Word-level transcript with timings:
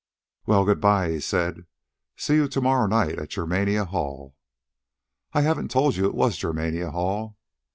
"Well, 0.47 0.65
good 0.65 0.81
bye," 0.81 1.11
he 1.11 1.19
said. 1.19 1.67
"See 2.15 2.33
you 2.33 2.47
to 2.47 2.59
morrow 2.59 2.87
night 2.87 3.19
at 3.19 3.29
Germania 3.29 3.85
Hall." 3.85 4.35
"I 5.31 5.41
haven't 5.41 5.69
told 5.69 5.95
you 5.95 6.05
it 6.07 6.15
was 6.15 6.37
Germania 6.37 6.89
Hall." 6.89 7.37